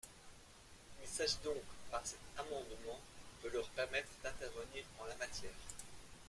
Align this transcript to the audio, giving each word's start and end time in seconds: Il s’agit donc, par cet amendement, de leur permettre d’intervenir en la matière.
Il 1.03 1.07
s’agit 1.07 1.37
donc, 1.43 1.61
par 1.91 2.01
cet 2.03 2.17
amendement, 2.35 2.99
de 3.43 3.49
leur 3.49 3.67
permettre 3.69 4.07
d’intervenir 4.23 4.83
en 4.99 5.05
la 5.05 5.15
matière. 5.17 5.53